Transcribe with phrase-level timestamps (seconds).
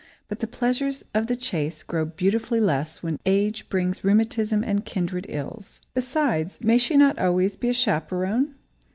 [0.27, 5.27] But the pleasures of the chase grow beautifully less when age brings rheumatism and kindred
[5.29, 5.79] ills.
[5.93, 8.55] Besides, may she not always be a chaperone?